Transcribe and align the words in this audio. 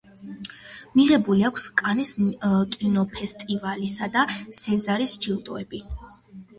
მიღებული 0.99 1.45
აქვს 1.49 1.67
კანის 1.83 2.15
კინოფესტივალისა 2.31 4.11
და 4.19 4.27
სეზარის 4.65 5.19
ჯილდოები. 5.25 5.89